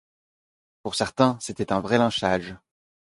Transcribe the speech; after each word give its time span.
Pour 0.81 0.95
certains, 0.95 1.37
c'était 1.41 1.71
un 1.71 1.79
vrai 1.79 1.99
lynchage. 1.99 2.55